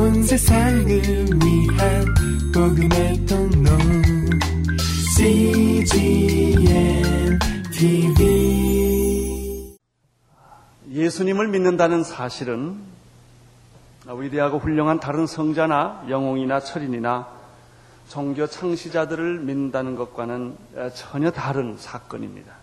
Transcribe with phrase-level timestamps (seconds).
[0.00, 2.04] 온 세상을 위한
[2.54, 3.70] 복음의 통로
[5.14, 7.38] CGM
[7.70, 9.76] TV
[10.90, 12.78] 예수님을 믿는다는 사실은
[14.06, 17.28] 위대하고 훌륭한 다른 성자나 영웅이나 철인이나
[18.08, 20.56] 종교 창시자들을 믿는다는 것과는
[20.94, 22.54] 전혀 다른 사건입니다.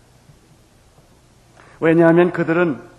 [1.78, 2.97] 왜냐하면 그들은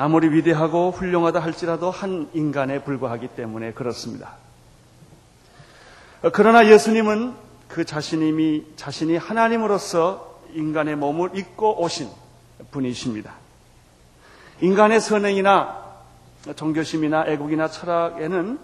[0.00, 4.32] 아무리 위대하고 훌륭하다 할지라도 한 인간에 불과하기 때문에 그렇습니다.
[6.32, 7.34] 그러나 예수님은
[7.68, 12.08] 그 자신이, 자신이 하나님으로서 인간의 몸을 입고 오신
[12.70, 13.34] 분이십니다.
[14.62, 15.84] 인간의 선행이나
[16.56, 18.58] 종교심이나 애국이나 철학에는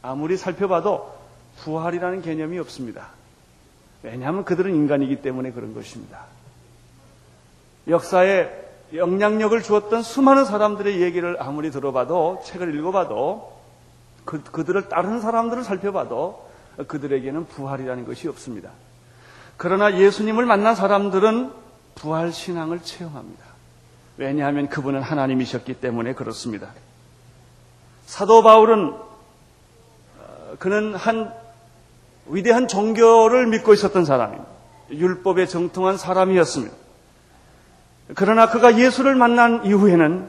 [0.00, 1.14] 아무리 살펴봐도
[1.58, 3.08] 부활이라는 개념이 없습니다.
[4.02, 6.24] 왜냐하면 그들은 인간이기 때문에 그런 것입니다.
[7.86, 13.60] 역사에 영향력을 주었던 수많은 사람들의 얘기를 아무리 들어봐도 책을 읽어봐도
[14.24, 16.48] 그, 그들을 따르는 사람들을 살펴봐도
[16.86, 18.70] 그들에게는 부활이라는 것이 없습니다.
[19.56, 21.52] 그러나 예수님을 만난 사람들은
[21.94, 23.44] 부활 신앙을 체험합니다.
[24.16, 26.72] 왜냐하면 그분은 하나님이셨기 때문에 그렇습니다.
[28.06, 31.32] 사도 바울은 어, 그는 한
[32.26, 34.50] 위대한 종교를 믿고 있었던 사람입니다.
[34.90, 36.74] 율법에 정통한 사람이었습니다.
[38.14, 40.28] 그러나 그가 예수를 만난 이후에는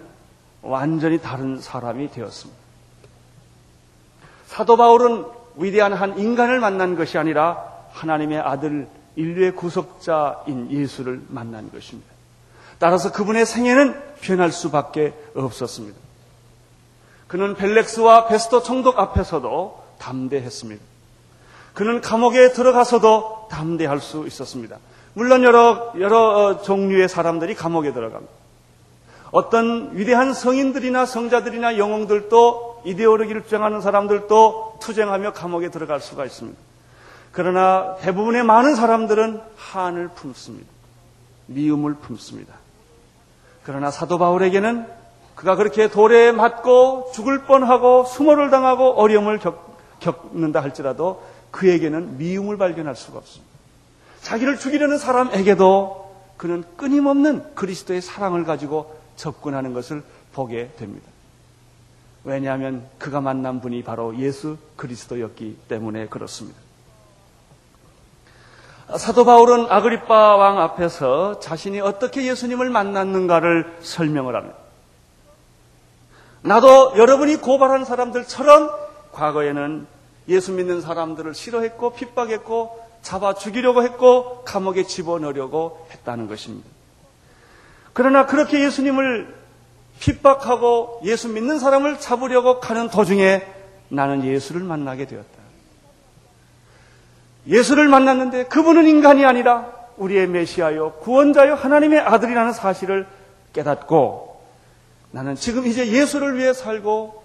[0.62, 2.62] 완전히 다른 사람이 되었습니다.
[4.48, 12.10] 사도 바울은 위대한 한 인간을 만난 것이 아니라 하나님의 아들 인류의 구속자인 예수를 만난 것입니다.
[12.80, 15.98] 따라서 그분의 생애는 변할 수밖에 없었습니다.
[17.28, 20.84] 그는 벨렉스와 베스토 총독 앞에서도 담대했습니다.
[21.74, 24.78] 그는 감옥에 들어가서도 담대할 수 있었습니다.
[25.14, 28.32] 물론 여러, 여러 어, 종류의 사람들이 감옥에 들어갑니다.
[29.32, 36.58] 어떤 위대한 성인들이나 성자들이나 영웅들도 이데올로기를 주장하는 사람들도 투쟁하며 감옥에 들어갈 수가 있습니다.
[37.32, 40.68] 그러나 대부분의 많은 사람들은 한을 품습니다.
[41.48, 42.54] 미움을 품습니다.
[43.64, 44.86] 그러나 사도 바울에게는
[45.36, 52.96] 그가 그렇게 돌에 맞고 죽을 뻔하고 수모를 당하고 어려움을 겪, 겪는다 할지라도 그에게는 미움을 발견할
[52.96, 53.51] 수가 없습니다.
[54.22, 61.08] 자기를 죽이려는 사람에게도 그는 끊임없는 그리스도의 사랑을 가지고 접근하는 것을 보게 됩니다.
[62.24, 66.60] 왜냐하면 그가 만난 분이 바로 예수 그리스도였기 때문에 그렇습니다.
[68.98, 74.58] 사도 바울은 아그리빠 왕 앞에서 자신이 어떻게 예수님을 만났는가를 설명을 합니다.
[76.42, 78.70] 나도 여러분이 고발한 사람들처럼
[79.12, 79.88] 과거에는
[80.28, 86.68] 예수 믿는 사람들을 싫어했고 핍박했고 잡아 죽이려고 했고 감옥에 집어넣으려고 했다는 것입니다.
[87.94, 89.36] 그러나 그렇게 예수님을
[90.00, 93.46] 핍박하고 예수 믿는 사람을 잡으려고 가는 도중에
[93.90, 95.42] 나는 예수를 만나게 되었다.
[97.48, 103.08] 예수를 만났는데 그분은 인간이 아니라 우리의 메시아요, 구원자요, 하나님의 아들이라는 사실을
[103.54, 104.42] 깨닫고
[105.12, 107.24] 나는 지금 이제 예수를 위해 살고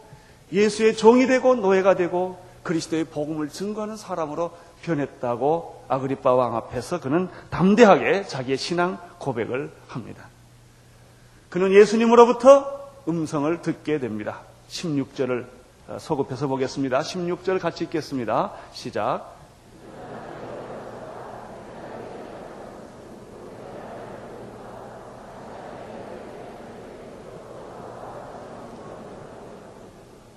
[0.53, 4.51] 예수의 종이 되고 노예가 되고 그리스도의 복음을 증거하는 사람으로
[4.87, 10.25] 변했다고 아그리빠 왕 앞에서 그는 담대하게 자기의 신앙 고백을 합니다.
[11.51, 14.41] 그는 예수님으로부터 음성을 듣게 됩니다.
[14.69, 15.47] 16절을
[15.99, 17.01] 소급해서 보겠습니다.
[17.01, 18.53] 16절 같이 읽겠습니다.
[18.73, 19.35] 시작.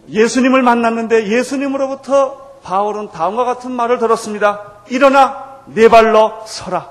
[0.09, 4.73] 예수님을 만났는데 예수님으로부터 바울은 다음과 같은 말을 들었습니다.
[4.89, 6.89] 일어나 네 발로 서라.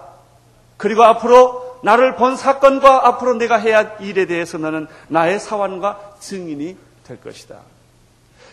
[0.77, 6.77] 그리고 앞으로 나를 본 사건과 앞으로 내가 해야 할 일에 대해서 너는 나의 사원과 증인이
[7.05, 7.56] 될 것이다.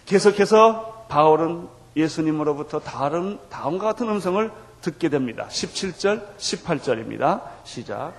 [0.06, 4.52] 계속해서 바울은 예수님으로부터 다른 다음과 같은 음성을
[4.82, 5.48] 듣게 됩니다.
[5.50, 7.42] 17절, 18절입니다.
[7.64, 8.14] 시작.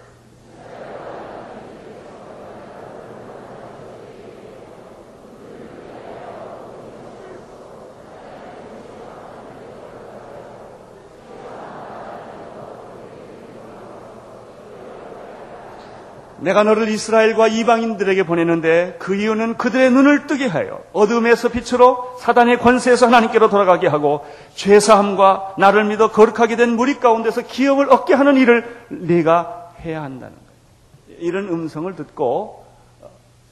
[16.38, 23.06] 내가 너를 이스라엘과 이방인들에게 보내는데 그 이유는 그들의 눈을 뜨게 하여 어둠에서 빛으로 사단의 권세에서
[23.06, 29.72] 하나님께로 돌아가게 하고 죄사함과 나를 믿어 거룩하게 된 무리 가운데서 기업을 얻게 하는 일을 네가
[29.82, 31.20] 해야 한다는 거예요.
[31.20, 32.66] 이런 음성을 듣고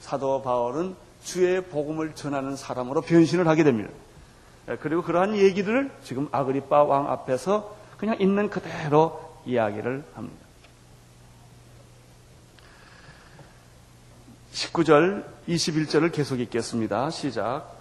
[0.00, 3.90] 사도 바울은 주의 복음을 전하는 사람으로 변신을 하게 됩니다.
[4.80, 10.43] 그리고 그러한 얘기들을 지금 아그리파 왕 앞에서 그냥 있는 그대로 이야기를 합니다.
[14.54, 17.10] 19절, 21절을 계속 읽겠습니다.
[17.10, 17.74] 시작.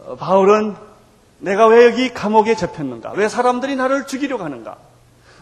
[0.00, 0.74] 어, 바울은
[1.38, 3.12] 내가 왜 여기 감옥에 잡혔는가?
[3.12, 4.87] 왜 사람들이 나를 죽이려고 하는가?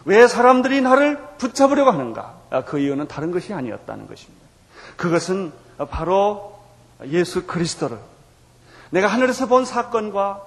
[0.07, 2.37] 왜 사람들이 나를 붙잡으려고 하는가?
[2.49, 4.47] 아, 그 이유는 다른 것이 아니었다는 것입니다.
[4.95, 5.51] 그것은
[5.89, 6.57] 바로
[7.07, 7.97] 예수 그리스도를
[8.89, 10.41] 내가 하늘에서 본 사건과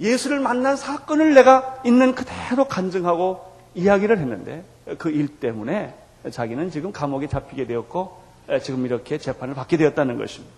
[0.00, 4.64] 예수를 만난 사건을 내가 있는 그대로 간증하고 이야기를 했는데
[4.98, 5.92] 그 일 때문에
[6.30, 8.22] 자기는 지금 감옥에 잡히게 되었고
[8.62, 10.54] 지금 이렇게 재판을 받게 되었다는 것입니다.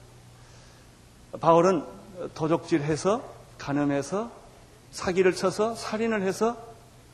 [1.41, 1.85] 바울은
[2.35, 3.23] 도적질해서
[3.57, 4.31] 간음해서
[4.91, 6.57] 사기를 쳐서 살인을 해서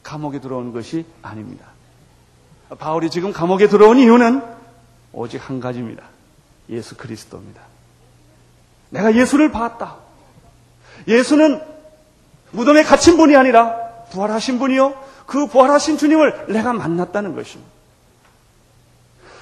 [0.02, 1.66] 감옥에 들어온 것이 아닙니다.
[2.78, 4.42] 바울이 지금 감옥에 들어온 이유는
[5.12, 6.04] 오직 한 가지입니다.
[6.70, 7.60] 예수 그리스도입니다.
[8.90, 9.96] 내가 예수를 봤다.
[11.08, 11.60] 예수는
[12.52, 13.76] 무덤에 갇힌 분이 아니라
[14.10, 14.94] 부활하신 분이요.
[15.26, 17.70] 그 부활하신 주님을 내가 만났다는 것입니다.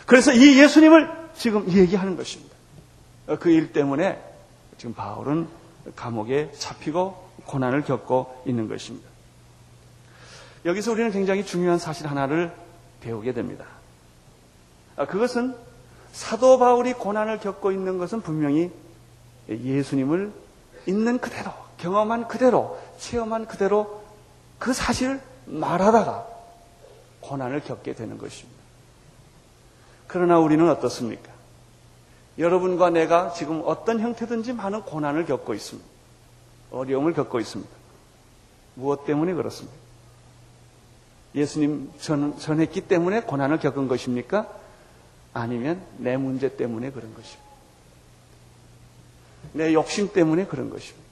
[0.06, 2.54] 그래서 이 예수님을 지금 얘기하는 것입니다.
[3.38, 4.20] 그 일 때문에
[4.76, 5.46] 지금 바울은
[5.94, 9.09] 감옥에 잡히고 고난을 겪고 있는 것입니다.
[10.64, 12.54] 여기서 우리는 굉장히 중요한 사실 하나를
[13.00, 13.64] 배우게 됩니다.
[14.96, 15.56] 아, 그것은
[16.12, 18.70] 사도 바울이 고난을 겪고 있는 것은 분명히
[19.48, 20.32] 예수님을
[20.86, 24.02] 있는 그대로, 경험한 그대로, 체험한 그대로
[24.58, 26.26] 그 사실을 말하다가
[27.20, 28.60] 고난을 겪게 되는 것입니다.
[30.06, 31.30] 그러나 우리는 어떻습니까?
[32.38, 35.88] 여러분과 내가 지금 어떤 형태든지 많은 고난을 겪고 있습니다.
[36.70, 37.70] 어려움을 겪고 있습니다.
[38.74, 39.76] 무엇 때문에 그렇습니까?
[41.34, 44.48] 예수님 전, 전했기 때문에 고난을 겪은 것입니까?
[45.32, 47.50] 아니면 내 문제 때문에 그런 것입니까?
[49.52, 51.10] 내 욕심 때문에 그런 것입니까?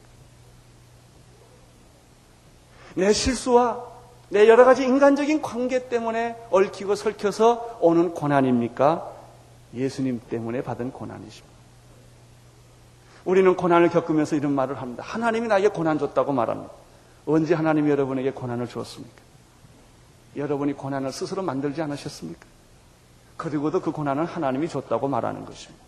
[2.97, 3.87] 내 실수와
[4.31, 9.13] 내 여러 가지 인간적인 관계 때문에 얽히고 설켜서 오는 고난입니까?
[9.75, 11.59] 예수님 때문에 받은 고난이십니다.
[13.25, 15.03] 우리는 고난을 겪으면서 이런 말을 합니다.
[15.07, 16.73] 하나님이 나에게 고난 줬다고 말합니다.
[17.27, 19.28] 언제 하나님이 여러분에게 고난을 주었습니까?
[20.37, 22.47] 여러분이 고난을 스스로 만들지 않으셨습니까?
[23.37, 25.85] 그리고도 그 고난은 하나님이 줬다고 말하는 것입니다.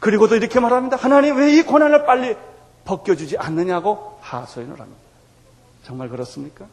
[0.00, 0.96] 그리고도 이렇게 말합니다.
[0.96, 2.36] 하나님 왜 이 고난을 빨리
[2.84, 5.00] 벗겨주지 않느냐고 하소연을 합니다.
[5.84, 6.66] 정말 그렇습니까?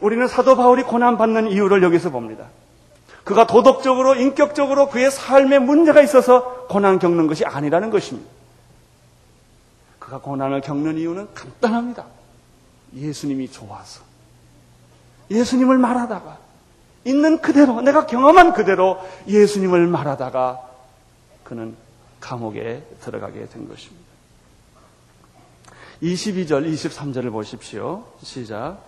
[0.00, 2.48] 우리는 사도 바울이 고난받는 이유를 여기서 봅니다.
[3.24, 8.30] 그가 도덕적으로, 인격적으로 그의 삶에 문제가 있어서 고난 겪는 것이 아니라는 것입니다.
[9.98, 12.06] 그가 고난을 겪는 이유는 간단합니다.
[12.94, 14.05] 예수님이 좋아서.
[15.30, 16.38] 예수님을 말하다가,
[17.04, 20.60] 있는 그대로, 내가 경험한 그대로 예수님을 말하다가
[21.44, 21.76] 그는
[22.20, 24.06] 감옥에 들어가게 된 것입니다.
[26.02, 28.04] 22절, 23절을 보십시오.
[28.22, 28.78] 시작.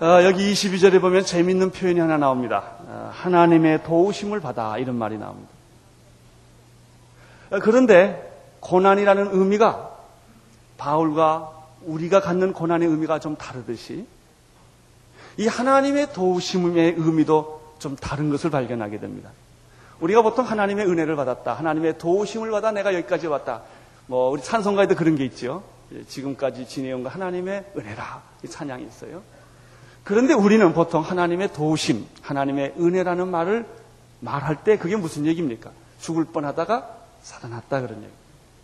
[0.00, 2.64] 어, 여기 22절에 보면 재밌는 표현이 하나 나옵니다.
[2.86, 5.50] 어, 하나님의 도우심을 받아 이런 말이 나옵니다.
[7.50, 9.90] 어, 그런데 고난이라는 의미가
[10.78, 14.06] 바울과 우리가 갖는 고난의 의미가 좀 다르듯이
[15.36, 19.30] 이 하나님의 도우심의 의미도 좀 다른 것을 발견하게 됩니다.
[20.00, 21.52] 우리가 보통 하나님의 은혜를 받았다.
[21.52, 23.64] 하나님의 도우심을 받아 내가 여기까지 왔다.
[24.06, 25.62] 뭐 우리 찬송가에도 그런 게 있죠.
[26.08, 28.22] 지금까지 지내온 거 하나님의 은혜라.
[28.44, 29.20] 이 찬양이 있어요.
[30.10, 33.64] 그런데 우리는 보통 하나님의 도우심, 하나님의 은혜라는 말을
[34.18, 35.70] 말할 때 그게 무슨 얘기입니까?
[36.00, 36.84] 죽을 뻔하다가
[37.22, 38.12] 살아났다 그런 얘기.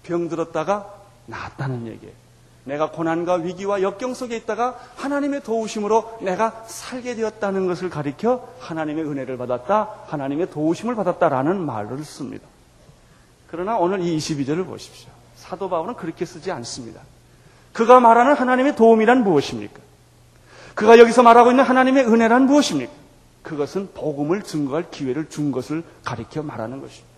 [0.02, 0.92] 병 들었다가
[1.26, 2.12] 나았다는 얘기예요.
[2.64, 9.36] 내가 고난과 위기와 역경 속에 있다가 하나님의 도우심으로 내가 살게 되었다는 것을 가리켜 하나님의 은혜를
[9.36, 12.44] 받았다, 하나님의 도우심을 받았다라는 말을 씁니다.
[13.46, 15.10] 그러나 오늘 이 22절을 보십시오.
[15.36, 17.02] 사도 바울은 그렇게 쓰지 않습니다.
[17.72, 19.85] 그가 말하는 하나님의 도움이란 무엇입니까?
[20.76, 22.92] 그가 여기서 말하고 있는 하나님의 은혜란 무엇입니까?
[23.42, 27.16] 그것은 복음을 증거할 기회를 준 것을 가리켜 말하는 것입니다.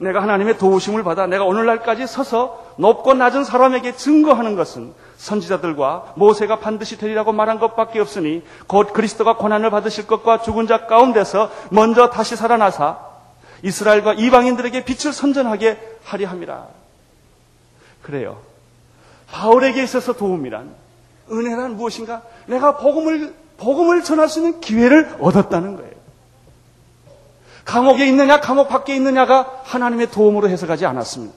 [0.00, 6.96] 내가 하나님의 도우심을 받아 내가 오늘날까지 서서 높고 낮은 사람에게 증거하는 것은 선지자들과 모세가 반드시
[6.96, 12.98] 되리라고 말한 것밖에 없으니 곧 그리스도가 고난을 받으실 것과 죽은 자 가운데서 먼저 다시 살아나사
[13.62, 16.66] 이스라엘과 이방인들에게 빛을 선전하게 하려 함이라.
[18.02, 18.38] 그래요.
[19.32, 20.85] 바울에게 있어서 도움이란
[21.30, 22.22] 은혜란 무엇인가?
[22.46, 25.92] 내가 복음을, 복음을 전할 수 있는 기회를 얻었다는 거예요.
[27.64, 31.34] 감옥에 있느냐, 감옥 밖에 있느냐가 하나님의 도움으로 해석하지 않았습니다.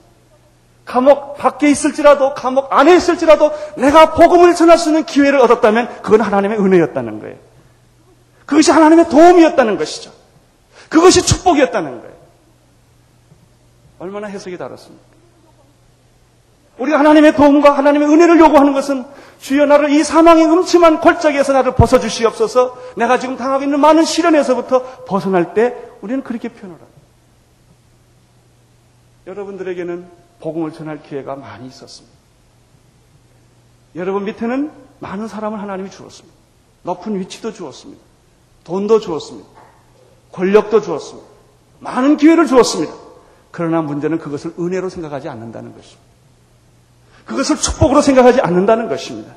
[0.86, 6.60] 감옥 밖에 있을지라도, 감옥 안에 있을지라도 내가 복음을 전할 수 있는 기회를 얻었다면 그건 하나님의
[6.60, 7.36] 은혜였다는 거예요.
[8.46, 10.12] 그것이 하나님의 도움이었다는 것이죠.
[10.89, 12.15] 그것이 축복이었다는 거예요.
[14.00, 15.03] 얼마나 해석이 다릅습니까?
[16.79, 19.05] 우리가 하나님의 도움과 하나님의 은혜를 요구하는 것은
[19.39, 25.53] 주여 나를 이 사망의 음침한 골짜기에서 나를 벗어주시옵소서 내가 지금 당하고 있는 많은 시련에서부터 벗어날
[25.53, 26.89] 때 우리는 그렇게 표현을 합니다.
[29.27, 30.07] 여러분들에게는
[30.39, 32.17] 복음을 전할 기회가 많이 있었습니다.
[33.95, 36.36] 여러분 밑에는 많은 사람을 하나님이 주었습니다.
[36.83, 38.01] 높은 위치도 주었습니다.
[38.63, 39.48] 돈도 주었습니다.
[40.31, 41.27] 권력도 주었습니다.
[41.79, 42.93] 많은 기회를 주었습니다.
[43.51, 46.09] 그러나 문제는 그것을 은혜로 생각하지 않는다는 것입니다.
[47.29, 49.33] 그것을 축복으로 생각하지 않는다는 것입니다.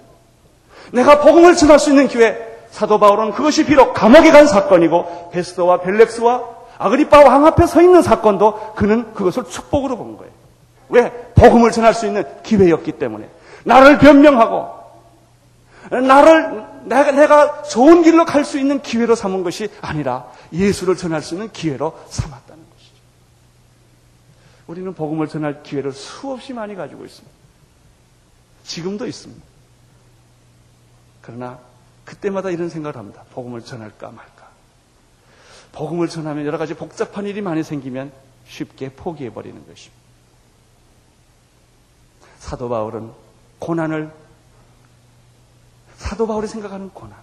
[0.92, 2.36] 내가 복음을 전할 수 있는 기회,
[2.70, 6.42] 사도 바울은 그것이 비록 감옥에 간 사건이고 베스도와 벨렉스와
[6.78, 10.32] 아그리파 왕 앞에 서 있는 사건도 그는 그것을 축복으로 본 거예요.
[10.88, 11.10] 왜?
[11.34, 13.28] 복음을 전할 수 있는 기회였기 때문에.
[13.64, 14.82] 나를 변명하고
[15.90, 21.34] 나를 내가, 내가 좋은 길로 갈 수 있는 기회로 삼은 것이 아니라 예수를 전할 수
[21.34, 22.94] 있는 기회로 삼았다는 것이죠.
[24.66, 27.41] 우리는 복음을 전할 기회를 수없이 많이 가지고 있습니다.
[28.64, 29.42] 지금도 있습니다.
[31.22, 31.58] 그러나
[32.04, 33.24] 그때마다 이런 생각을 합니다.
[33.32, 34.48] 복음을 전할까 말까.
[35.72, 38.12] 복음을 전하면 여러 가지 복잡한 일이 많이 생기면
[38.46, 40.02] 쉽게 포기해버리는 것입니다.
[42.38, 43.12] 사도 바울은
[43.58, 44.12] 고난을
[45.96, 47.16] 사도 바울이 생각하는 고난.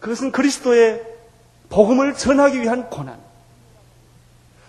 [0.00, 1.04] 그것은 그리스도의
[1.68, 3.18] 복음을 전하기 위한 고난.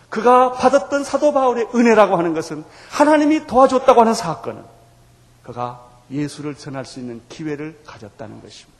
[0.09, 4.74] 그가 받았던 사도 바울의 은혜라고 하는 것은 하나님이 도와줬다고 하는 사건은
[5.45, 8.75] 그가 예수를 전할 수 있는 기회를 가졌다는 것입니다.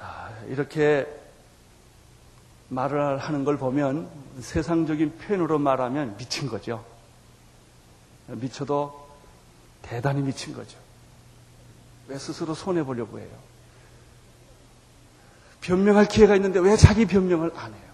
[0.00, 1.06] 아, 이렇게
[2.68, 4.08] 말을 하는 걸 보면
[4.40, 6.84] 세상적인 표현으로 말하면 미친 거죠.
[8.28, 9.08] 미쳐도
[9.82, 10.78] 대단히 미친 거죠.
[12.06, 13.28] 왜 스스로 손해보려고 해요?
[15.60, 17.93] 변명할 기회가 있는데 왜 자기 변명을 안 해요?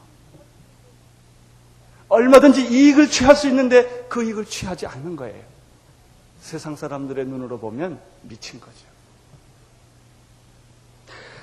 [2.20, 5.42] 얼마든지 이익을 취할 수 있는데 그 이익을 취하지 않는 거예요.
[6.40, 8.90] 세상 사람들의 눈으로 보면 미친 거죠.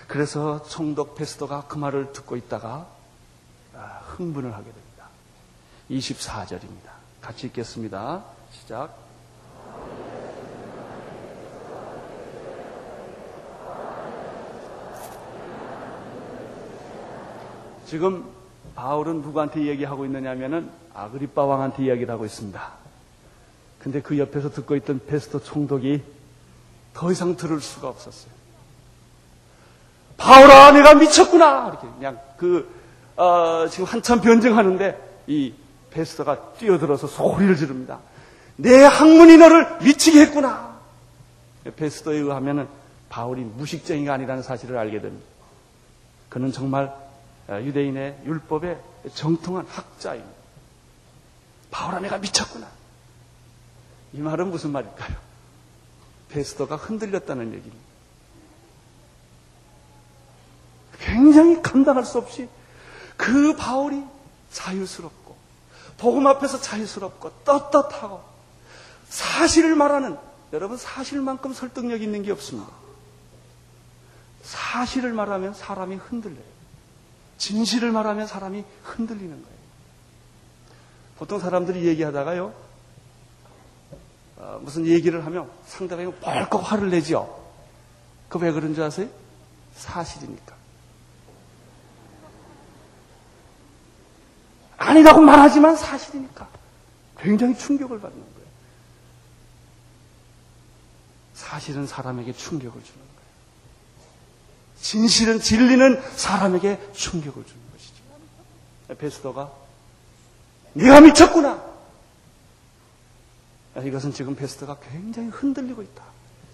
[0.08, 2.88] 그래서 총독 베스터가 그 말을 듣고 있다가
[3.76, 5.08] 아, 흥분을 하게 됩니다.
[5.90, 6.92] 24절입니다.
[7.22, 8.24] 같이 읽겠습니다.
[8.52, 8.96] 시작.
[17.86, 18.37] 지금
[18.78, 22.72] 바울은 누구한테 얘기하고 있느냐면은 아그리빠 왕한테 이야기를 하고 있습니다.
[23.80, 26.04] 근데 그 옆에서 듣고 있던 베스터 총독이
[26.94, 28.32] 더 이상 들을 수가 없었어요.
[30.18, 31.70] 바울아, 내가 미쳤구나!
[31.70, 32.70] 이렇게 그냥 그,
[33.16, 35.54] 어, 지금 한참 변증하는데 이
[35.90, 37.98] 베스터가 뛰어들어서 소리를 지릅니다.
[38.58, 40.78] 내 학문이 너를 미치게 했구나.
[41.76, 42.68] 베스터에 의하면
[43.10, 45.26] 바울이 무식쟁이가 아니라는 사실을 알게 됩니다.
[46.30, 47.07] 그는 정말
[47.50, 48.80] 유대인의 율법에
[49.14, 50.38] 정통한 학자입니다.
[51.72, 52.68] 바울 아 내가 미쳤구나.
[54.14, 55.16] 이 말은 무슨 말일까요?
[56.30, 57.88] 베스터가 흔들렸다는 얘기입니다.
[61.00, 62.50] 굉장히 감당할 수 없이
[63.16, 64.04] 그 바울이
[64.52, 65.36] 자유스럽고
[65.98, 68.24] 복음 앞에서 자유스럽고 떳떳하고
[69.10, 70.18] 사실을 말하는
[70.54, 72.72] 여러분 사실만큼 설득력 있는 게 없습니다.
[74.44, 76.57] 사실을 말하면 사람이 흔들려요.
[77.38, 79.58] 진실을 말하면 사람이 흔들리는 거예요.
[81.18, 82.54] 보통 사람들이 얘기하다가요,
[84.38, 87.44] 어, 무슨 얘기를 하면 상대방이 벌컥 화를 내죠.
[88.30, 89.10] 그왜 그런 줄 아세요?
[89.74, 90.56] 사실이니까.
[94.78, 96.48] 아니라고 말하지만 사실이니까.
[97.18, 98.48] 굉장히 충격을 받는 거예요.
[101.34, 103.07] 사실은 사람에게 충격을 주는 거예요.
[104.80, 108.96] 진실은 진리는 사람에게 충격을 주는 것이죠.
[108.98, 109.52] 베스더가
[110.74, 111.66] 네가 미쳤구나.
[113.84, 116.04] 이것은 지금 베스더가 굉장히 흔들리고 있다.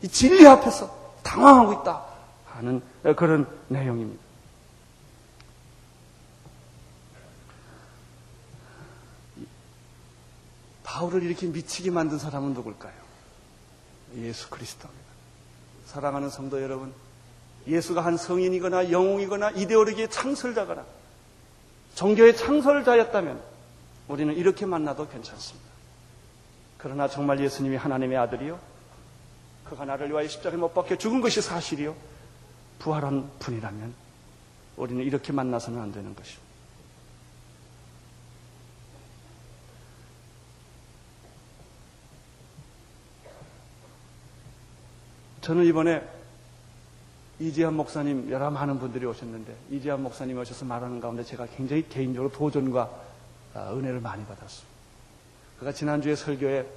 [0.01, 2.05] 이 진리 앞에서 당황하고 있다
[2.45, 2.81] 하는
[3.15, 4.21] 그런 내용입니다.
[10.83, 12.93] 바울을 이렇게 미치게 만든 사람은 누굴까요?
[14.17, 15.03] 예수 그리스도입니다.
[15.85, 16.93] 사랑하는 성도 여러분,
[17.67, 20.85] 예수가 한 성인이거나 영웅이거나 이데올로기의 창설자거나
[21.95, 23.41] 종교의 창설자였다면
[24.07, 25.69] 우리는 이렇게 만나도 괜찮습니다.
[26.77, 28.59] 그러나 정말 예수님이 하나님의 아들이요.
[29.63, 31.95] 그가 나를 위하여 십자가에 못 박혀 죽은 것이 사실이요.
[32.79, 33.93] 부활한 분이라면
[34.75, 36.43] 우리는 이렇게 만나서는 안 되는 것입니다.
[45.41, 46.01] 저는 이번에
[47.39, 52.89] 이재한 목사님 여러 많은 분들이 오셨는데 이재한 목사님 오셔서 말하는 가운데 제가 굉장히 개인적으로 도전과
[53.55, 54.73] 아, 은혜를 많이 받았습니다.
[55.59, 56.67] 그가 지난주에 설교에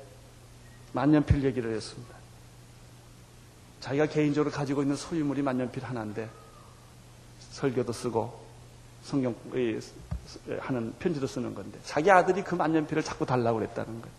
[0.93, 2.15] 만년필 얘기를 했습니다.
[3.81, 6.29] 자기가 개인적으로 가지고 있는 소유물이 만년필 하나인데
[7.51, 8.47] 설교도 쓰고
[9.03, 9.35] 성경
[10.61, 14.17] 하는 편지도 쓰는 건데 자기 아들이 그 만년필을 자꾸 달라고 그랬다는 거예요.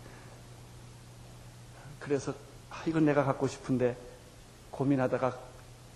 [2.00, 2.32] 그래서
[2.70, 3.96] 아, 이건 내가 갖고 싶은데
[4.70, 5.47] 고민하다가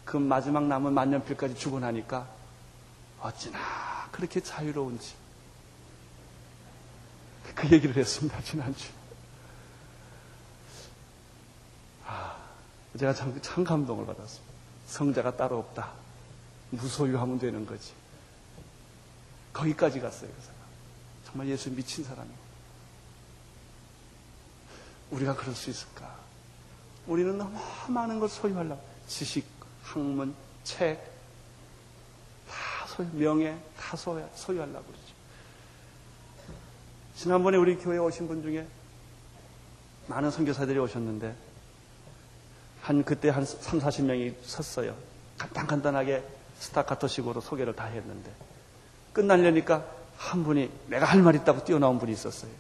[0.04, 2.28] 그 마지막 남은 만년필까지 주고 나니까
[3.20, 3.58] 어찌나
[4.10, 5.14] 그렇게 자유로운지
[7.54, 8.88] 그 얘기를 했습니다 지난주.
[12.06, 12.36] 아,
[12.98, 14.52] 제가 참, 참 감동을 받았습니다.
[14.86, 15.90] 성자가 따로 없다.
[16.70, 17.92] 무소유하면 되는 거지.
[19.52, 20.56] 거기까지 갔어요, 그 사람.
[21.24, 22.42] 정말 예수 미친 사람이에요.
[25.10, 26.16] 우리가 그럴 수 있을까?
[27.06, 28.82] 우리는 너무 많은 걸 소유하려고.
[29.06, 29.46] 지식,
[29.82, 30.34] 학문,
[30.64, 30.98] 책,
[32.48, 35.02] 다 소유, 명예, 다 소유, 소유하려고 그러죠.
[37.16, 38.66] 지난번에 우리 교회에 오신 분 중에
[40.06, 41.34] 많은 선교사들이 오셨는데,
[42.82, 44.96] 한, 그때 한 3, 40명이 섰어요.
[45.38, 46.22] 간단간단하게
[46.58, 48.30] 스타카토 식으로 소개를 다 했는데,
[49.12, 49.86] 끝날려니까
[50.16, 52.50] 한 분이 내가 할 말 있다고 뛰어나온 분이 있었어요.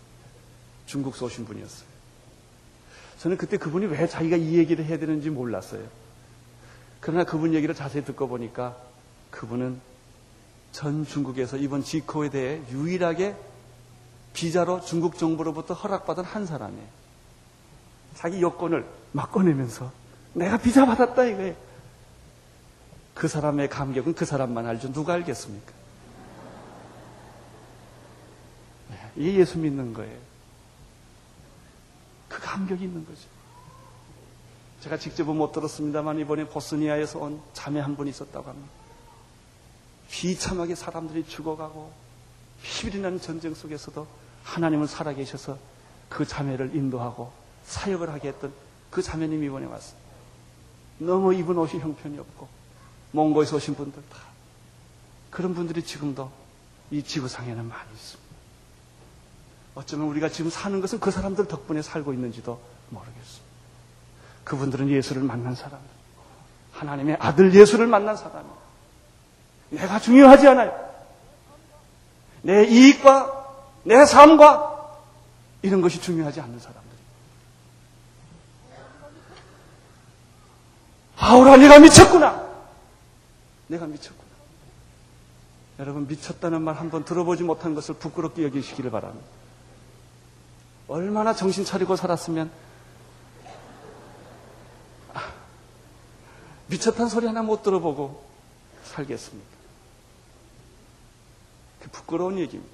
[0.86, 1.86] 중국서 오신 분이었어요.
[3.20, 5.86] 저는 그때 그분이 왜 자기가 이 얘기를 해야 되는지 몰랐어요.
[7.02, 8.76] 그러나 그분 얘기를 자세히 듣고 보니까
[9.32, 9.80] 그분은
[10.70, 13.34] 전 중국에서 이번 지코에 대해 유일하게
[14.32, 16.86] 비자로 중국 정부로부터 허락받은 한 사람이에요.
[18.14, 19.90] 자기 여권을 막 꺼내면서
[20.32, 21.56] 내가 비자 받았다 이거예요.
[23.14, 24.92] 그 사람의 감격은 그 사람만 알죠.
[24.92, 25.72] 누가 알겠습니까?
[28.90, 30.16] 네, 이게 예수 믿는 거예요.
[32.28, 33.31] 그 감격이 있는 거죠.
[34.82, 38.68] 제가 직접은 못 들었습니다만 이번에 보스니아에서 온 자매 한 분이 있었다고 합니다.
[40.10, 41.92] 비참하게 사람들이 죽어가고
[42.62, 44.06] 피비 나는 전쟁 속에서도
[44.42, 45.56] 하나님은 살아계셔서
[46.08, 47.32] 그 자매를 인도하고
[47.64, 48.52] 사역을 하게 했던
[48.90, 49.96] 그 자매님이 이번에 왔어요.
[50.98, 52.48] 너무 입은 옷이 형편이 없고
[53.12, 54.18] 몽고에서 오신 분들 다
[55.30, 56.30] 그런 분들이 지금도
[56.90, 58.32] 이 지구상에는 많이 있습니다.
[59.76, 63.41] 어쩌면 우리가 지금 사는 것은 그 사람들 덕분에 살고 있는지도 모르겠습니다.
[64.44, 65.78] 그분들은 예수를 만난 사람,
[66.72, 68.62] 하나님의 아들 예수를 만난 사람이에요.
[69.70, 70.92] 내가 중요하지 않아요.
[72.42, 73.42] 내 이익과
[73.84, 74.98] 내 삶과
[75.62, 76.82] 이런 것이 중요하지 않는 사람들.
[81.18, 82.48] 아우라, 내가 미쳤구나.
[83.68, 84.22] 내가 미쳤구나.
[85.78, 89.26] 여러분, 미쳤다는 말 한번 들어보지 못한 것을 부끄럽게 여기시기를 바랍니다.
[90.88, 92.50] 얼마나 정신 차리고 살았으면
[96.72, 98.24] 미쳤다는 소리 하나 못 들어보고
[98.84, 99.48] 살겠습니까?
[101.82, 102.72] 그 부끄러운 얘기입니다.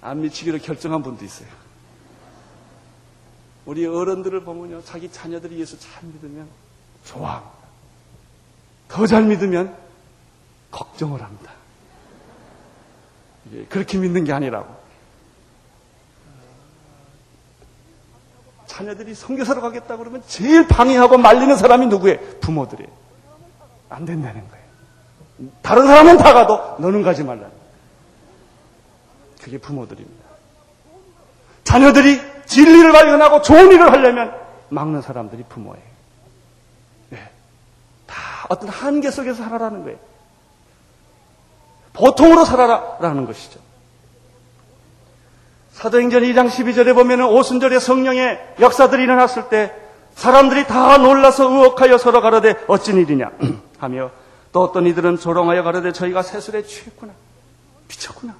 [0.00, 1.48] 안 미치기로 결정한 분도 있어요.
[3.66, 6.48] 우리 어른들을 보면요, 자기 자녀들이 예수 잘 믿으면
[7.04, 7.42] 좋아.
[8.88, 9.76] 더 잘 믿으면
[10.70, 11.52] 걱정을 합니다.
[13.52, 14.81] 예, 그렇게 믿는 게 아니라고.
[18.72, 22.18] 자녀들이 성교사로 가겠다 그러면 제일 방해하고 말리는 사람이 누구예요?
[22.40, 22.90] 부모들이에요.
[23.90, 25.50] 안 된다는 거예요.
[25.60, 27.48] 다른 사람은 다 가도 너는 가지 말라.
[29.42, 30.24] 그게 부모들입니다.
[31.64, 34.34] 자녀들이 진리를 발견하고 좋은 일을 하려면
[34.70, 35.84] 막는 사람들이 부모예요.
[37.10, 37.18] 네.
[38.06, 39.98] 다 어떤 한계 속에서 살아라는 거예요.
[41.92, 43.60] 보통으로 살아라라는 것이죠.
[45.72, 49.74] 사도행전 2장 12절에 보면 오순절에 성령의 역사들이 일어났을 때
[50.14, 53.30] 사람들이 다 놀라서 의혹하여 서로 가로되 어찌 일이냐
[53.78, 54.10] 하며
[54.52, 57.12] 또 어떤 이들은 조롱하여 가로되 저희가 세술에 취했구나.
[57.88, 58.34] 미쳤구나.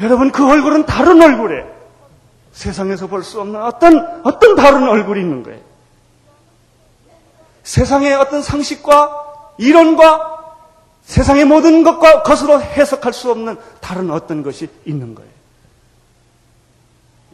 [0.00, 1.64] 여러분 그 얼굴은 다른 얼굴에
[2.52, 5.60] 세상에서 볼 수 없는 어떤 어떤 다른 얼굴이 있는 거예요.
[7.62, 10.32] 세상의 어떤 상식과 이론과
[11.02, 15.33] 세상의 모든 것과 것으로 해석할 수 없는 다른 어떤 것이 있는 거예요.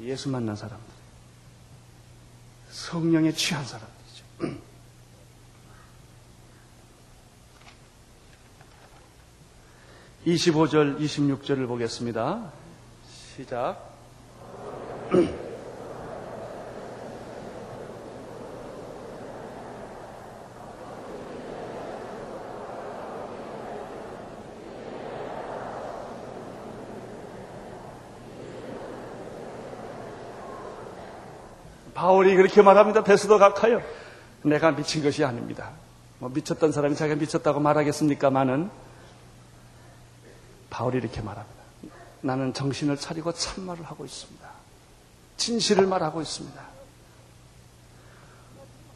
[0.03, 0.85] 예수 만난 사람들.
[2.71, 4.25] 성령에 취한 사람들이죠.
[10.27, 12.53] 25절, 26절을 보겠습니다.
[13.37, 13.91] 시작.
[32.01, 33.05] 바울이 그렇게 말합니다.
[33.05, 33.83] 베스도 각하여.
[34.43, 35.73] 내가 미친 것이 아닙니다.
[36.19, 38.71] 뭐 미쳤던 사람이 자기가 미쳤다고 말하겠습니까마는
[40.71, 41.61] 바울이 이렇게 말합니다.
[42.23, 44.49] 나는 정신을 차리고 참말을 하고 있습니다.
[45.37, 46.59] 진실을 말하고 있습니다.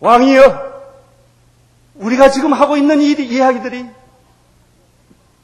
[0.01, 0.73] 왕이여,
[1.97, 3.85] 우리가 지금 하고 있는 이 이야기들이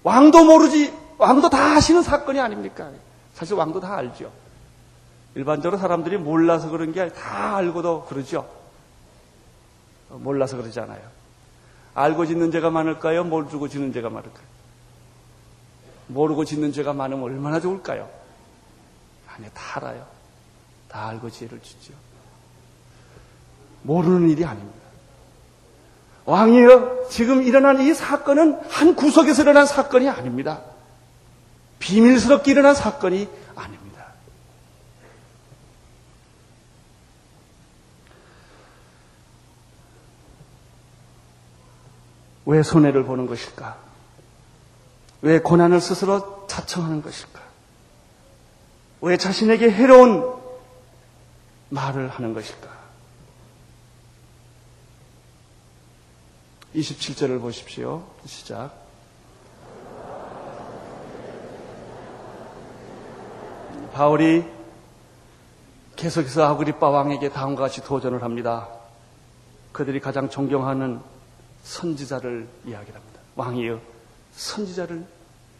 [0.02, 2.90] 왕도 모르지, 왕도 다 아시는 사건이 아닙니까?
[3.34, 4.32] 사실 왕도 다 알죠.
[5.34, 8.48] 일반적으로 사람들이 몰라서 그런 게 다 알고도 그러죠.
[10.08, 11.00] 몰라서 그러잖아요.
[11.94, 13.24] 알고 짓는 죄가 많을까요?
[13.24, 14.44] 모르고 짓는 죄가 많을까요?
[16.08, 18.08] 모르고 짓는 죄가 많으면 얼마나 좋을까요?
[19.28, 20.06] 아니, 다 알아요.
[20.88, 21.92] 다 알고 죄를 짓죠.
[23.82, 24.78] 모르는 일이 아닙니다.
[26.24, 30.62] 왕이여, 지금 일어난 이 사건은 한 구석에서 일어난 사건이 아닙니다.
[31.78, 34.06] 비밀스럽게 일어난 사건이 아닙니다.
[42.50, 43.76] 왜 손해를 보는 것일까?
[45.22, 47.40] 왜 고난을 스스로 자청하는 것일까?
[49.02, 50.34] 왜 자신에게 해로운
[51.68, 52.68] 말을 하는 것일까?
[56.74, 58.02] 27절을 보십시오.
[58.26, 58.72] 시작.
[63.92, 64.44] 바울이
[65.94, 68.66] 계속해서 아그리빠 왕에게 다음과 같이 도전을 합니다.
[69.70, 71.00] 그들이 가장 존경하는
[71.64, 73.20] 선지자를 이야기합니다.
[73.36, 73.80] 왕이여,
[74.32, 75.06] 선지자를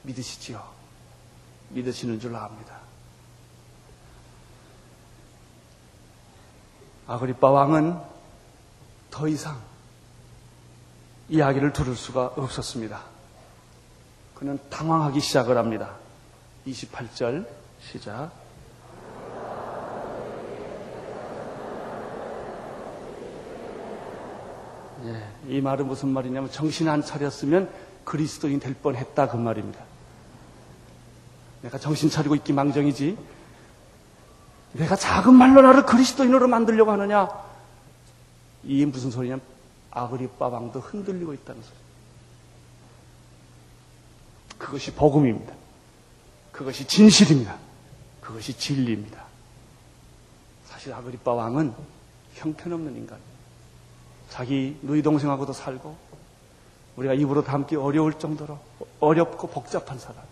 [0.02, 0.62] 믿으시지요.
[1.70, 2.78] 믿으시는 줄 압니다.
[7.06, 8.00] 아그리빠 왕은
[9.10, 9.60] 더 이상
[11.28, 13.02] 이야기를 들을 수가 없었습니다.
[14.34, 15.96] 그는 당황하기 시작을 합니다.
[16.66, 17.46] 28절
[17.80, 18.39] 시작.
[25.04, 27.70] 예, 이 말은 무슨 말이냐면 정신 안 차렸으면
[28.04, 29.82] 그리스도인 될 뻔했다 그 말입니다.
[31.62, 33.16] 내가 정신 차리고 있기 망정이지.
[34.72, 37.28] 내가 작은 말로 나를 그리스도인으로 만들려고 하느냐?
[38.62, 39.44] 이게 무슨 소리냐면
[39.90, 41.74] 아그리빠 왕도 흔들리고 있다는 소리.
[44.58, 45.54] 그것이 복음입니다.
[46.52, 47.56] 그것이 진실입니다.
[48.20, 49.24] 그것이 진리입니다.
[50.66, 51.74] 사실 아그리빠 왕은
[52.34, 53.39] 형편없는 인간입니다.
[54.30, 55.96] 자기 누이 동생하고도 살고
[56.96, 58.58] 우리가 입으로 담기 어려울 정도로
[59.00, 60.22] 어렵고 복잡한 사람.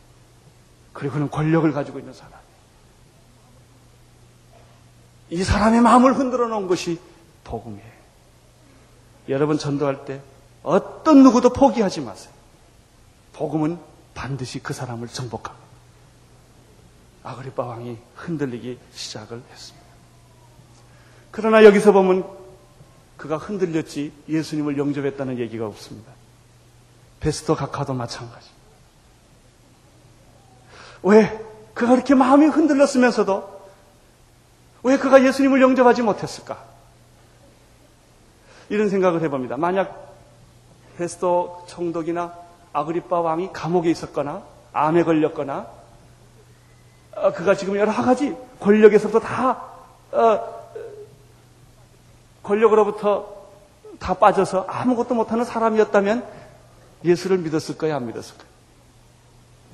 [0.93, 2.33] 그리고 그는 권력을 가지고 있는 사람.
[5.31, 6.99] 이 사람의 마음을 흔들어 놓은 것이
[7.45, 7.99] 복음이에요.
[9.29, 10.23] 여러분 전도할 때
[10.63, 12.33] 어떤 누구도 포기하지 마세요.
[13.35, 13.79] 복음은
[14.15, 15.69] 반드시 그 사람을 정복합니다.
[17.23, 19.87] 아그리빠 왕이 흔들리기 시작을 했습니다.
[21.31, 22.38] 그러나 여기서 보면
[23.19, 26.11] 그가 흔들렸지 예수님을 영접했다는 얘기가 없습니다.
[27.21, 28.49] 베스터 각하도 마찬가지.
[31.03, 31.45] 왜?
[31.75, 33.59] 그가 그렇게 마음이 흔들렸으면서도
[34.85, 36.65] 왜 그가 예수님을 영접하지 못했을까?
[38.69, 39.57] 이런 생각을 해봅니다.
[39.57, 40.15] 만약
[40.97, 42.35] 베스터 총독이나
[42.73, 45.67] 아그리빠 왕이 감옥에 있었거나 암에 걸렸거나
[47.17, 49.63] 어, 그가 지금 여러 가지 권력에서부터 다
[50.13, 50.58] 어,
[52.49, 53.37] 권력으로부터
[53.99, 56.27] 다 빠져서 아무것도 못하는 사람이었다면
[57.05, 58.49] 예수를 믿었을 거야, 안 믿었을 거야?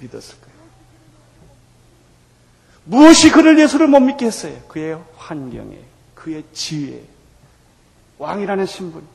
[0.01, 0.55] 믿었을 거야.
[2.85, 4.59] 무엇이 그를 예수를 못 믿게 했어요?
[4.69, 5.79] 그의 환경에,
[6.15, 7.03] 그의 지위에,
[8.19, 9.07] 왕이라는 신분.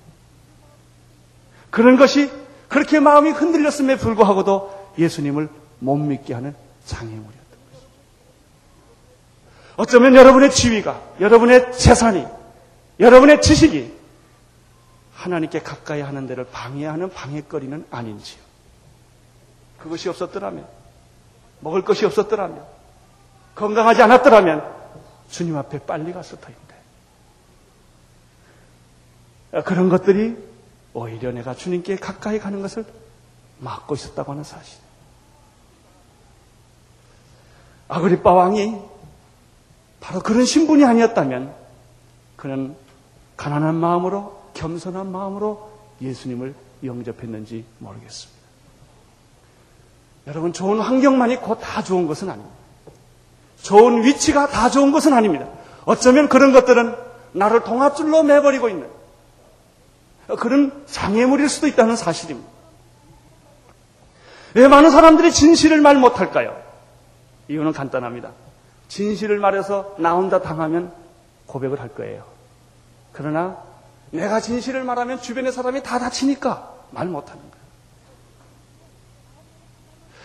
[1.70, 2.32] 그런 것이
[2.68, 7.90] 그렇게 마음이 흔들렸음에 불구하고도 예수님을 못 믿게 하는 장애물이었던 것입니다.
[9.76, 12.26] 어쩌면 여러분의 지위가, 여러분의 재산이,
[13.00, 13.98] 여러분의 지식이
[15.14, 18.42] 하나님께 가까이 하는 데를 방해하는 방해거리는 아닌지요.
[19.80, 20.68] 그것이 없었더라면,
[21.62, 22.66] 먹을 것이 없었더라면,
[23.56, 24.80] 건강하지 않았더라면
[25.30, 26.60] 주님 앞에 빨리 갔을 터인데.
[29.66, 30.38] 그런 것들이
[30.94, 32.86] 오히려 내가 주님께 가까이 가는 것을
[33.60, 34.80] 막고 있었다고 하는 사실.
[37.88, 38.80] 아그리빠 왕이
[40.00, 41.54] 바로 그런 신분이 아니었다면
[42.36, 42.76] 그는
[43.40, 45.72] 가난한 마음으로 겸손한 마음으로
[46.02, 48.38] 예수님을 영접했는지 모르겠습니다.
[50.28, 52.54] 여러분 좋은 환경만이 곧 다 좋은 것은 아닙니다.
[53.62, 55.48] 좋은 위치가 다 좋은 것은 아닙니다.
[55.86, 56.94] 어쩌면 그런 것들은
[57.32, 58.90] 나를 동아줄로 매버리고 있는
[60.38, 62.50] 그런 장애물일 수도 있다는 사실입니다.
[64.56, 66.62] 왜 많은 사람들이 진실을 말 못할까요?
[67.48, 68.32] 이유는 간단합니다.
[68.90, 70.92] 진실을 말해서 나 혼자 당하면
[71.46, 72.29] 고백을 할 거예요.
[73.20, 73.62] 그러나
[74.12, 77.60] 내가 진실을 말하면 주변의 사람이 다 다치니까 말 못하는 거예요.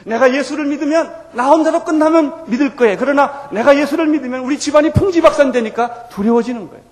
[0.04, 2.96] 내가 예수를 믿으면 나 혼자로 끝나면 믿을 거예요.
[2.96, 6.84] 그러나 내가 예수를 믿으면 우리 집안이 풍지박산되니까 두려워지는 거예요.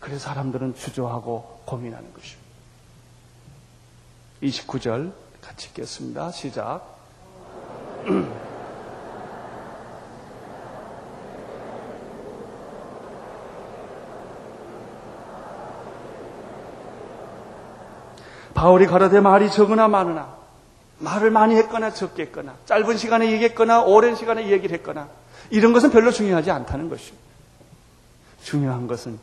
[0.00, 2.48] 그래서 사람들은 주저하고 고민하는 것입니다.
[4.42, 6.30] 29절 같이 읽겠습니다.
[6.30, 6.80] 시작.
[18.58, 20.36] 바울이 가라되 말이 적으나 많으나
[20.98, 25.08] 말을 많이 했거나 적게 했거나 짧은 시간에 얘기했거나 오랜 시간에 얘기를 했거나
[25.50, 27.24] 이런 것은 별로 중요하지 않다는 것입니다.
[28.42, 29.16] 중요한 것은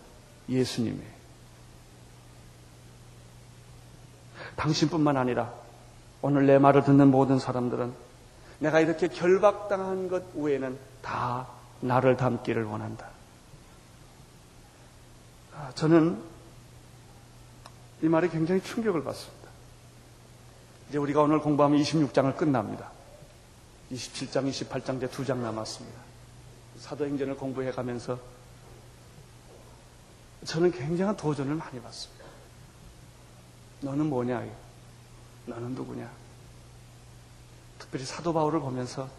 [0.48, 1.16] 예수님이에요.
[4.56, 5.52] 당신뿐만 아니라
[6.22, 7.92] 오늘 내 말을 듣는 모든 사람들은
[8.60, 11.48] 내가 이렇게 결박당한 것 외에는 다
[11.82, 13.08] 나를 닮기를 원한다.
[15.58, 16.35] 아, 저는
[18.06, 19.50] 이 말에 굉장히 충격을 받습니다.
[20.90, 22.92] 이제 우리가 오늘 공부하면 26장을 끝납니다.
[23.92, 26.00] 27장, 28장 이제 두 장 남았습니다.
[26.78, 28.20] 사도행전을 공부해 가면서
[30.46, 32.26] 저는 굉장한 도전을 많이 받습니다.
[33.82, 34.46] 너는 뭐냐?
[35.48, 36.08] 너는 누구냐?
[37.80, 39.10] 특별히 사도 바울을 보면서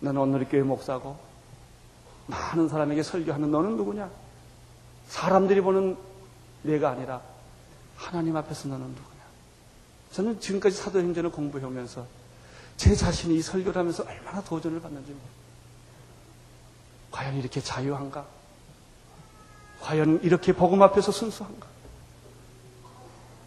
[0.00, 1.18] 너는 오늘 교회 목사고
[2.28, 4.08] 많은 사람에게 설교하는 너는 누구냐?
[5.08, 6.08] 사람들이 보는
[6.62, 7.20] 내가 아니라
[7.96, 9.20] 하나님 앞에서 너는 누구냐?
[10.12, 12.06] 저는 지금까지 사도행전을 공부해 오면서
[12.76, 15.14] 제 자신이 이 설교를 하면서 얼마나 도전을 받는지.
[17.10, 18.24] 과연 이렇게 자유한가?
[19.80, 21.66] 과연 이렇게 복음 앞에서 순수한가?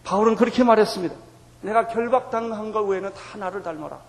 [0.04, 1.14] 바울은 그렇게 말했습니다.
[1.62, 4.00] 내가 결박당한 것 외에는 다 나를 닮아라.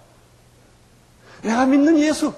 [1.42, 2.34] 내가 믿는 예수.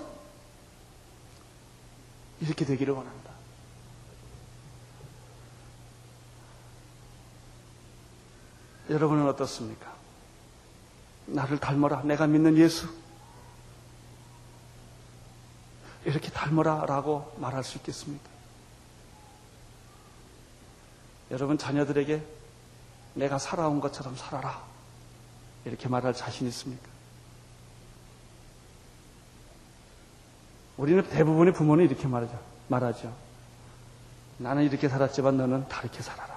[2.39, 3.26] 이렇게 되기를 원한다.
[8.89, 9.93] 여러분은 어떻습니까?
[11.25, 12.03] 나를 닮아라.
[12.03, 12.87] 내가 믿는 예수.
[16.05, 18.29] 이렇게 닮아라 라고 말할 수 있겠습니까?
[21.31, 22.23] 여러분 자녀들에게
[23.15, 24.63] 내가 살아온 것처럼 살아라.
[25.65, 26.87] 이렇게 말할 자신 있습니까?
[30.77, 32.39] 우리는 대부분의 부모는 이렇게 말하죠.
[32.69, 33.13] 말하죠.
[34.37, 36.36] 나는 이렇게 살았지만 너는 다르게 살아라.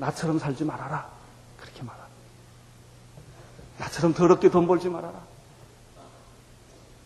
[0.00, 1.08] 나처럼 살지 말아라.
[1.60, 2.00] 그렇게 말하.
[3.78, 5.20] 나처럼 더럽게 돈 벌지 말아라.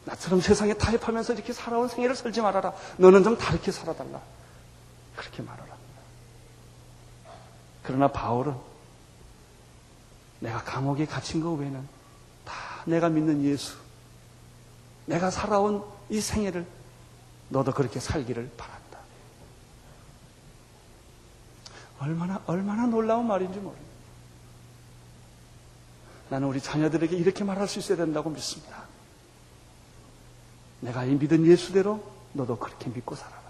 [0.04, 2.72] 나처럼 세상에 타협하면서 이렇게 살아온 생애를 살지 말아라.
[2.98, 4.20] 너는 좀 다르게 살아달라.
[5.16, 5.74] 그렇게 말하라.
[7.83, 8.54] 그러나 바울은
[10.40, 11.87] 내가 감옥에 갇힌 것 외에는
[12.44, 12.54] 다
[12.87, 13.76] 내가 믿는 예수,
[15.07, 16.66] 내가 살아온 이 생애를
[17.48, 18.83] 너도 그렇게 살기를 바란다.
[22.00, 23.85] 얼마나, 얼마나 놀라운 말인지 모릅니다.
[26.28, 28.85] 나는 우리 자녀들에게 이렇게 말할 수 있어야 된다고 믿습니다.
[30.80, 32.02] 내가 이 믿은 예수대로
[32.33, 33.44] 너도 그렇게 믿고 살아라.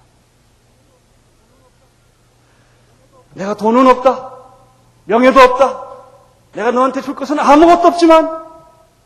[3.34, 4.34] 내가 돈은 없다.
[5.06, 5.84] 명예도 없다.
[6.52, 8.44] 내가 너한테 줄 것은 아무것도 없지만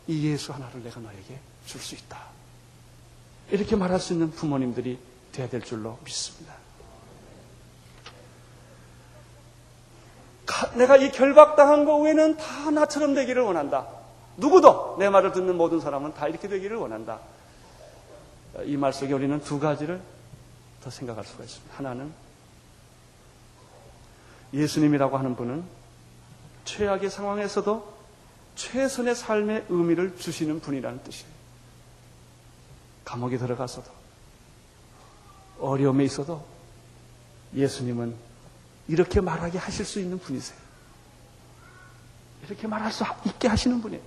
[0.07, 2.19] 이 예수 하나를 내가 너에게 줄 수 있다.
[3.51, 4.99] 이렇게 말할 수 있는 부모님들이
[5.31, 6.53] 돼야 될 줄로 믿습니다.
[10.75, 13.87] 내가 이 결박당한 거 외에는 다 나처럼 되기를 원한다.
[14.37, 17.19] 누구도 내 말을 듣는 모든 사람은 다 이렇게 되기를 원한다.
[18.65, 20.01] 이 말 속에 우리는 두 가지를
[20.83, 21.75] 더 생각할 수가 있습니다.
[21.77, 22.11] 하나는
[24.53, 25.63] 예수님이라고 하는 분은
[26.65, 27.99] 최악의 상황에서도
[28.55, 31.31] 최선의 삶의 의미를 주시는 분이라는 뜻이에요.
[33.05, 33.89] 감옥에 들어가서도
[35.59, 36.43] 어려움에 있어도
[37.55, 38.15] 예수님은
[38.89, 40.57] 이렇게 말하게 하실 수 있는 분이세요.
[42.47, 44.01] 이렇게 말할 수 있게 하시는 분이에요.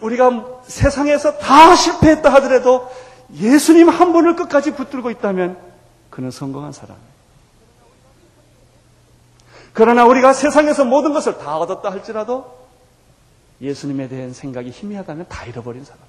[0.00, 2.90] 우리가 세상에서 다 실패했다 하더라도
[3.34, 5.58] 예수님 한 분을 끝까지 붙들고 있다면
[6.10, 7.08] 그는 성공한 사람이에요.
[9.72, 12.68] 그러나 우리가 세상에서 모든 것을 다 얻었다 할지라도
[13.62, 16.00] 예수님에 대한 생각이 희미하다면 다 잃어버린 사람.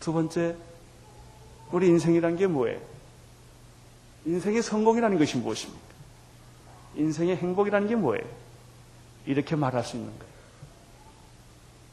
[0.00, 0.56] 두 번째,
[1.70, 2.97] 우리 인생이란 게 뭐예요?
[4.28, 5.88] 인생의 성공이라는 것이 무엇입니까?
[6.96, 8.26] 인생의 행복이라는 게 뭐예요?
[9.24, 10.32] 이렇게 말할 수 있는 거예요.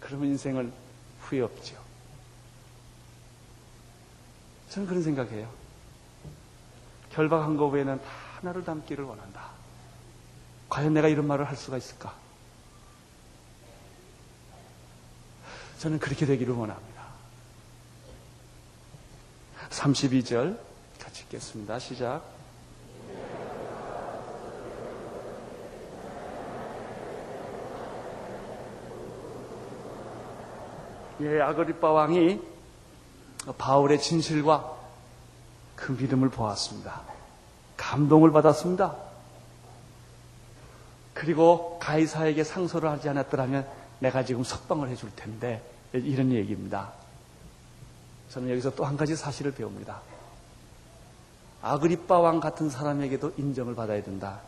[0.02, 0.71] 그러면 인생은
[1.21, 1.78] 후회 없죠.
[4.69, 5.50] 저는 그런 생각해요.
[7.13, 8.06] 결박한 것 외에는 다
[8.39, 9.52] 하나를 담기를 원한다.
[10.67, 12.13] 과연 내가 이런 말을 할 수가 있을까?
[15.80, 17.06] 저는 그렇게 되기를 원합니다.
[19.69, 20.64] 32절
[21.15, 21.80] 같이 읽겠습니다.
[21.80, 22.21] 시작.
[31.21, 32.41] 예, 아그리빠 왕이
[33.58, 34.75] 바울의 진실과
[35.78, 37.01] 그 믿음을 보았습니다.
[37.78, 38.95] 감동을 받았습니다.
[41.13, 43.65] 그리고 가이사에게 상소를 하지 않았더라면
[43.99, 46.91] 내가 지금 석방을 해줄 텐데 이런 얘기입니다.
[48.30, 50.14] 저는 여기서 또 한 가지 사실을 배웁니다.
[51.65, 54.39] 아그리빠 왕 같은 사람에게도 인정을 받아야 된다.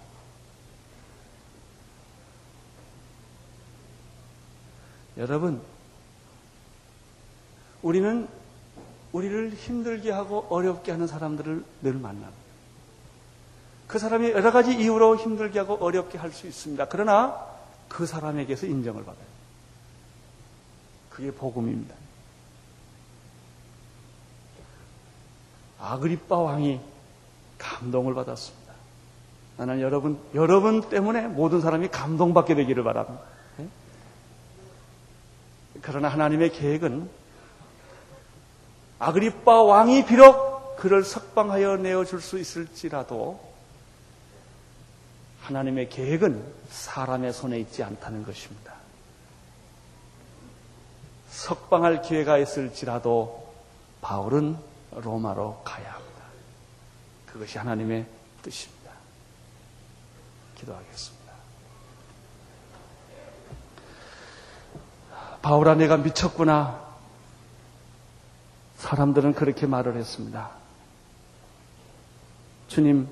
[5.17, 5.59] 여러분,
[7.81, 8.27] 우리는
[9.13, 12.37] 우리를 힘들게 하고 어렵게 하는 사람들을 늘 만납니다.
[13.87, 16.87] 그 사람이 여러 가지 이유로 힘들게 하고 어렵게 할 수 있습니다.
[16.87, 17.43] 그러나
[17.89, 19.25] 그 사람에게서 인정을 받아요.
[21.09, 21.95] 그게 복음입니다.
[25.79, 26.96] 아그리빠 왕이
[27.67, 28.73] 감동을 받았습니다.
[29.57, 33.23] 나는 여러분, 여러분 때문에 모든 사람이 감동받게 되기를 바랍니다.
[33.57, 33.67] 네?
[35.81, 37.09] 그러나 하나님의 계획은
[38.99, 43.39] 아그리빠 왕이 비록 그를 석방하여 내어줄 수 있을지라도
[45.41, 48.73] 하나님의 계획은 사람의 손에 있지 않다는 것입니다.
[51.29, 53.47] 석방할 기회가 있을지라도
[54.01, 54.57] 바울은
[54.91, 56.06] 로마로 가야 합니다.
[57.27, 58.05] 그것이 하나님의
[58.41, 58.91] 뜻입니다.
[60.55, 61.33] 기도하겠습니다.
[65.41, 66.85] 바울아 내가 미쳤구나.
[68.77, 70.51] 사람들은 그렇게 말을 했습니다.
[72.67, 73.07] 주님,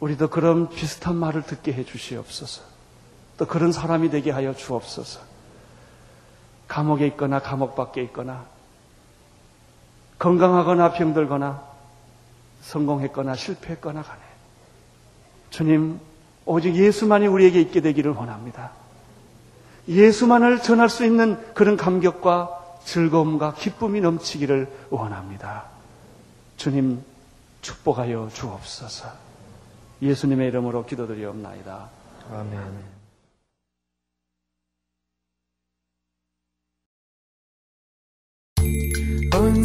[0.00, 2.62] 우리도 그런 비슷한 말을 듣게 해 주시옵소서.
[3.36, 5.20] 또 그런 사람이 되게 하여 주옵소서.
[6.66, 8.44] 감옥에 있거나 감옥 밖에 있거나
[10.18, 11.67] 건강하거나 병들거나
[12.62, 14.20] 성공했거나 실패했거나 간에
[15.50, 16.00] 주님
[16.44, 18.72] 오직 예수만이 우리에게 있게 되기를 원합니다.
[19.88, 25.64] 예수만을 전할 수 있는 그런 감격과 즐거움과 기쁨이 넘치기를 원합니다.
[26.56, 27.02] 주님
[27.60, 29.08] 축복하여 주옵소서.
[30.00, 31.88] 예수님의 이름으로 기도드리옵나이다.
[32.32, 32.97] 아멘.